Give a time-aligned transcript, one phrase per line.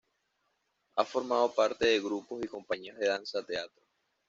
[0.95, 3.83] Ha formado parte de grupos y compañías de Danza-Teatro.